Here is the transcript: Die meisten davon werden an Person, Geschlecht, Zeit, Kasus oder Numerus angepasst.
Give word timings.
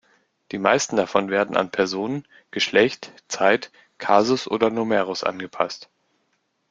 Die 0.51 0.57
meisten 0.57 0.95
davon 0.95 1.29
werden 1.29 1.55
an 1.55 1.69
Person, 1.69 2.27
Geschlecht, 2.49 3.11
Zeit, 3.27 3.69
Kasus 3.99 4.47
oder 4.47 4.71
Numerus 4.71 5.23
angepasst. 5.23 5.91